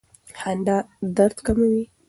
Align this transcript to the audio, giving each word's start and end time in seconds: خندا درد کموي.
خندا 0.39 0.77
درد 1.17 1.37
کموي. 1.47 1.83